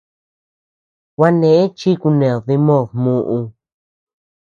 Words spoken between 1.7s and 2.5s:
chi kuned